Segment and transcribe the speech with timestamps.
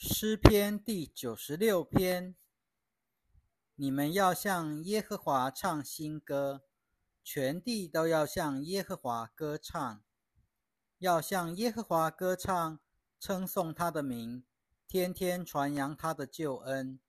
[0.00, 2.36] 诗篇第九十六篇：
[3.74, 6.62] 你们要向耶和华唱新歌，
[7.24, 10.00] 全地都要向耶和华歌唱，
[10.98, 12.78] 要向耶和华歌唱，
[13.18, 14.44] 称颂他的名，
[14.86, 17.00] 天天传扬他的救恩，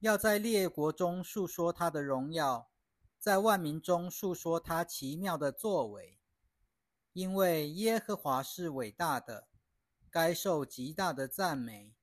[0.00, 2.72] 要在列国中述说他的荣耀，
[3.20, 6.18] 在万民中述说他奇妙的作为，
[7.12, 9.46] 因为耶和华是伟大的，
[10.10, 11.94] 该受极大的赞美。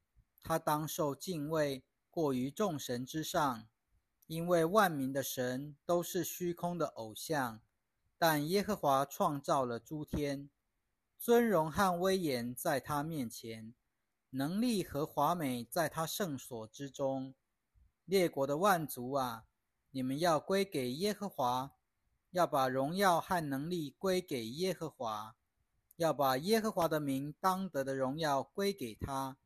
[0.43, 3.67] 他当受敬畏，过于众神之上，
[4.27, 7.61] 因为万民的神都是虚空的偶像，
[8.17, 10.49] 但耶和华创造了诸天，
[11.17, 13.73] 尊荣和威严在他面前，
[14.31, 17.33] 能力和华美在他圣所之中。
[18.05, 19.45] 列国的万族啊，
[19.91, 21.73] 你们要归给耶和华，
[22.31, 25.35] 要把荣耀和能力归给耶和华，
[25.97, 29.37] 要把耶和华的名当得的荣耀归给他。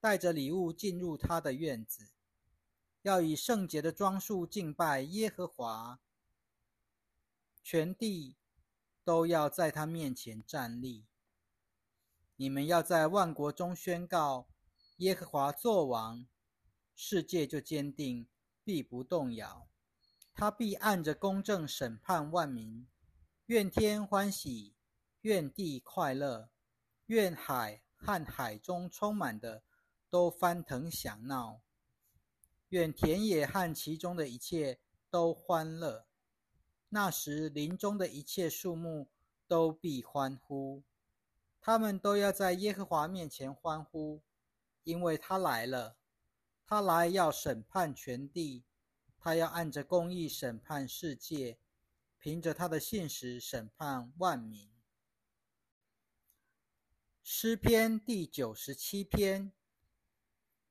[0.00, 2.08] 带着礼物进入他的院子，
[3.02, 6.00] 要以圣洁的装束敬拜耶和华。
[7.62, 8.36] 全地
[9.04, 11.06] 都要在他面前站立。
[12.36, 14.48] 你们要在万国中宣告
[14.96, 16.26] 耶和华作王，
[16.96, 18.26] 世界就坚定，
[18.64, 19.68] 必不动摇。
[20.32, 22.86] 他必按着公正审判万民。
[23.46, 24.74] 愿天欢喜，
[25.20, 26.48] 愿地快乐，
[27.06, 29.62] 愿海和海中充满的。
[30.10, 31.62] 都翻腾响闹，
[32.70, 36.04] 愿田野和其中的一切都欢乐。
[36.88, 39.08] 那时林中的一切树木
[39.46, 40.82] 都必欢呼，
[41.60, 44.20] 他们都要在耶和华面前欢呼，
[44.82, 45.96] 因为他来了。
[46.66, 48.64] 他来要审判全地，
[49.18, 51.58] 他要按着公义审判世界，
[52.18, 54.70] 凭着他的信实审判万民。
[57.22, 59.52] 诗篇第九十七篇。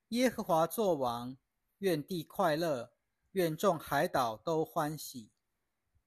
[0.10, 1.38] 耶和华作王，
[1.78, 2.92] 愿地快乐，
[3.34, 5.30] 愿众海岛都欢喜。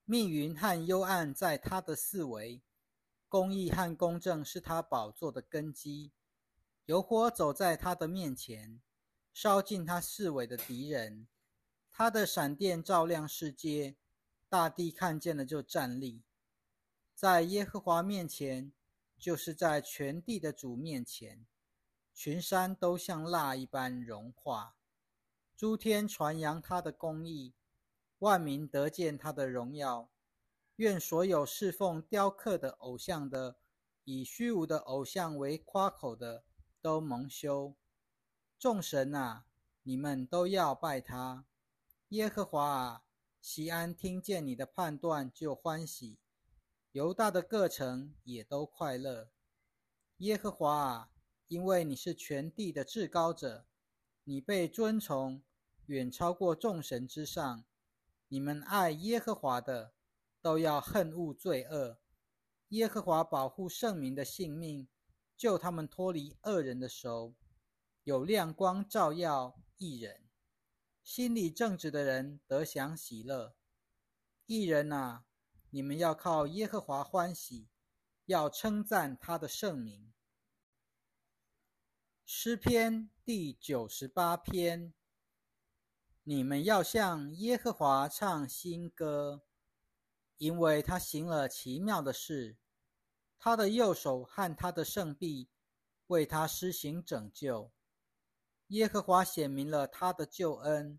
[0.04, 2.60] 密云和幽暗在他的四围，
[3.28, 6.10] 公义和公正是他宝座的根基。
[6.86, 8.80] 有火走在他的面前，
[9.32, 11.28] 烧尽他四围的敌人。
[11.88, 13.94] 他的闪电照亮世界，
[14.48, 16.24] 大地看见了就站立。
[17.14, 18.72] 在耶和华面前，
[19.16, 21.46] 就是在全地的主面前。
[22.14, 24.76] 群山都像蜡一般融化，
[25.56, 27.54] 诸天传扬他的公义，
[28.18, 30.10] 万民得见他的荣耀。
[30.76, 33.56] 愿所有侍奉雕刻的偶像的，
[34.04, 36.44] 以虚无的偶像为夸口的，
[36.80, 37.76] 都蒙羞。
[38.58, 39.46] 众神啊，
[39.82, 41.46] 你们都要拜他。
[42.08, 43.04] 耶和华啊，
[43.40, 46.18] 西安听见你的判断就欢喜，
[46.92, 49.30] 犹大的各城也都快乐。
[50.18, 51.11] 耶和华啊。
[51.52, 53.66] 因为你是全地的至高者，
[54.24, 55.42] 你被尊崇，
[55.84, 57.64] 远超过众神之上。
[58.28, 59.92] 你们爱耶和华的，
[60.40, 61.98] 都要恨恶罪恶。
[62.68, 64.88] 耶和华保护圣民的性命，
[65.36, 67.34] 救他们脱离恶人的手。
[68.04, 70.22] 有亮光照耀一人，
[71.04, 73.54] 心里正直的人得享喜乐。
[74.46, 75.26] 一人啊，
[75.68, 77.68] 你们要靠耶和华欢喜，
[78.24, 80.14] 要称赞他的圣名。
[82.24, 84.94] 诗篇第九十八篇：
[86.22, 89.42] 你们要向耶和华唱新歌，
[90.38, 92.56] 因为他行了奇妙的事，
[93.38, 95.50] 他的右手和他的圣臂
[96.06, 97.72] 为他施行拯救。
[98.68, 100.98] 耶和华显明了他的救恩，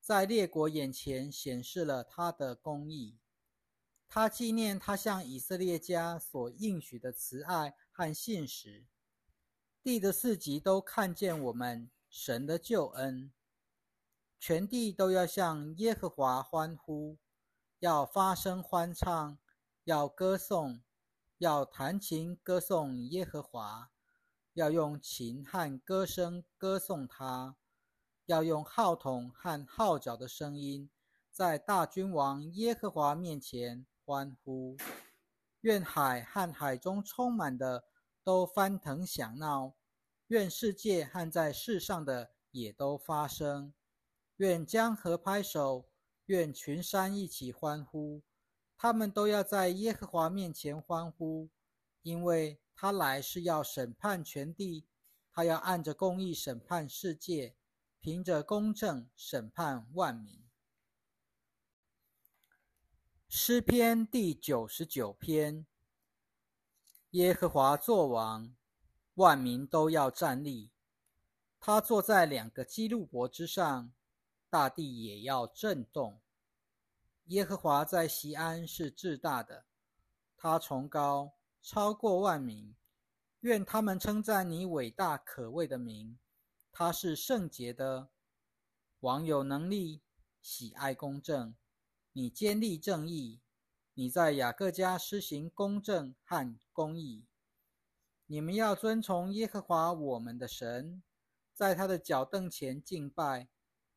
[0.00, 3.18] 在列国眼前显示了他的公义。
[4.08, 8.84] 他纪念他向以色列家所应许的慈爱和信实。
[9.86, 13.30] 地的四极都看见我们神的救恩，
[14.40, 17.18] 全地都要向耶和华欢呼，
[17.78, 19.38] 要发声欢唱，
[19.84, 20.82] 要歌颂，
[21.38, 23.92] 要弹琴歌颂耶和华，
[24.54, 27.54] 要用琴和歌声歌颂他，
[28.24, 30.90] 要用号筒和号角的声音，
[31.30, 34.76] 在大君王耶和华面前欢呼。
[35.60, 37.84] 愿海和海中充满的。
[38.26, 39.76] 都翻腾响闹，
[40.26, 43.72] 愿世界和在世上的也都发声，
[44.38, 45.88] 愿江河拍手，
[46.24, 48.24] 愿群山一起欢呼，
[48.76, 51.50] 他们都要在耶和华面前欢呼，
[52.02, 54.88] 因为他来是要审判全地，
[55.32, 57.54] 他要按着公义审判世界，
[58.00, 60.44] 凭着公正审判万民。
[63.28, 65.64] 诗篇第九十九篇。
[67.16, 68.54] 耶和华作王，
[69.14, 70.70] 万民都要站立。
[71.58, 73.90] 他坐在两个基路伯之上，
[74.50, 76.20] 大地也要震动。
[77.28, 79.64] 耶和华在西安是至大的，
[80.36, 81.32] 他崇高
[81.62, 82.76] 超过万民。
[83.40, 86.18] 愿他们称赞你伟大可畏的名。
[86.70, 88.10] 他是圣洁的，
[89.00, 90.02] 王有能力，
[90.42, 91.54] 喜爱公正。
[92.12, 93.40] 你坚立正义，
[93.98, 97.24] 你在雅各家施行公正和公义。
[98.26, 101.02] 你们要遵从耶和华我们的神，
[101.54, 103.48] 在他的脚凳前敬拜。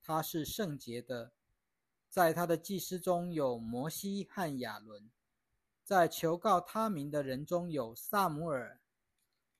[0.01, 1.33] 他是圣洁的，
[2.07, 5.11] 在他的祭司中有摩西和亚伦，
[5.83, 8.79] 在求告他名的人中有萨姆尔。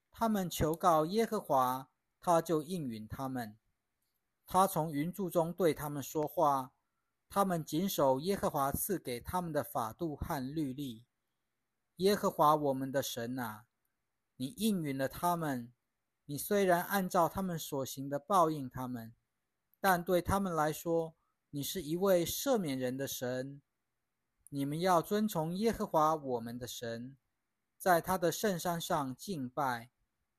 [0.10, 1.90] 他们求告耶和华，
[2.22, 3.58] 他就应允他们。
[4.48, 6.72] 他从云柱中对他们说话。
[7.30, 11.06] 他们谨守耶和华赐给他们的法度和律例。
[11.98, 13.66] 耶和华我们的神啊，
[14.38, 15.72] 你应允了他们。
[16.26, 19.14] 你虽然按照他们所行的报应他们，
[19.80, 21.14] 但对他们来说，
[21.52, 23.62] 你是一位赦免人的神。
[24.50, 27.16] 你们要遵从耶和华我们的神，
[27.78, 29.92] 在他的圣山上敬拜，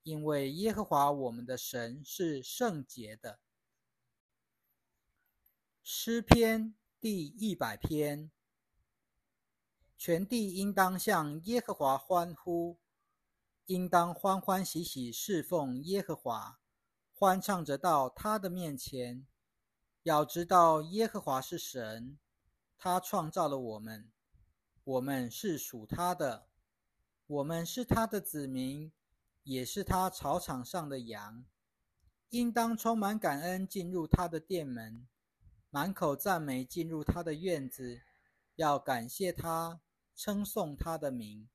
[0.02, 3.38] 因为耶和华我们的神是圣洁的。
[5.84, 6.74] 诗篇。
[7.00, 8.30] 第一百篇，
[9.96, 12.78] 全地应当向耶和华欢呼，
[13.64, 16.60] 应当欢欢喜喜侍奉耶和华，
[17.14, 19.26] 欢唱着到他的面前。
[20.02, 22.18] 要知道耶和华是神，
[22.76, 24.12] 他创造了我们，
[24.84, 26.48] 我们是属他的，
[27.26, 28.92] 我们是他的子民，
[29.44, 31.46] 也是他草场上的羊。
[32.28, 35.08] 应当充满感恩进入他的殿门。
[35.72, 38.02] 满口赞美进入他的院子，
[38.56, 39.80] 要感谢他，
[40.16, 41.48] 称颂他的名，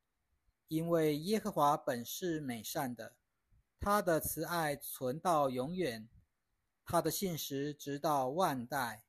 [0.70, 3.18] 因为耶和华本是美善的，
[3.78, 6.08] 他的慈爱存到永远，
[6.86, 9.04] 他的信实直到万代。